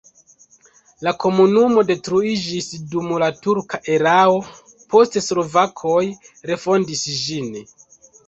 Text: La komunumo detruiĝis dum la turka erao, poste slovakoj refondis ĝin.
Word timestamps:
La 1.07 1.11
komunumo 1.23 1.81
detruiĝis 1.89 2.69
dum 2.93 3.11
la 3.23 3.27
turka 3.43 3.81
erao, 3.97 4.41
poste 4.95 5.23
slovakoj 5.27 6.01
refondis 6.53 7.05
ĝin. 7.27 7.55